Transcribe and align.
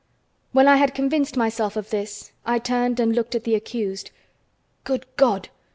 When 0.51 0.67
I 0.67 0.77
had 0.77 0.95
convinced 0.95 1.37
myself 1.37 1.75
of 1.77 1.91
this, 1.91 2.31
I 2.43 2.57
turned 2.57 2.99
and 2.99 3.13
looked 3.15 3.35
at 3.35 3.43
the 3.43 3.53
accused. 3.53 4.09
Good 4.83 5.05
God! 5.15 5.49